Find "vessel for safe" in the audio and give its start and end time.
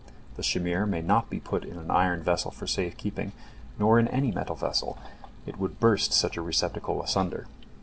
2.23-2.97